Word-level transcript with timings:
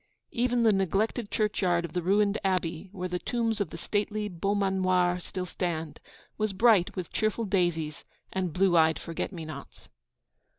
Even 0.31 0.63
the 0.63 0.73
neglected 0.73 1.29
churchyard 1.29 1.85
of 1.85 1.93
the 1.93 2.01
ruined 2.01 2.39
abbey, 2.43 2.89
where 2.91 3.07
the 3.07 3.19
tombs 3.19 3.61
of 3.61 3.69
the 3.69 3.77
stately 3.77 4.27
Beaumanoirs 4.27 5.23
still 5.23 5.45
stand, 5.45 5.99
was 6.39 6.53
bright 6.53 6.95
with 6.95 7.13
cheerful 7.13 7.45
daisies 7.45 8.03
and 8.33 8.51
blue 8.51 8.75
eyed 8.75 8.97
forget 8.97 9.31
me 9.31 9.45
nots. 9.45 9.89